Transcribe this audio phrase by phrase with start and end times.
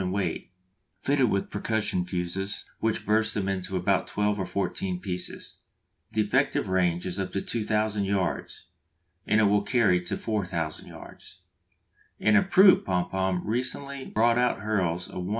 [0.01, 0.51] in weight,
[0.99, 5.57] fitted with percussion fuses which burst them into about twelve or fourteen pieces.
[6.11, 8.65] The effective range is up to 2000 yards,
[9.27, 11.37] and it will carry to 4000 yards.
[12.19, 15.29] An improved Pom pom recently brought out hurls a 1 1/4 lb.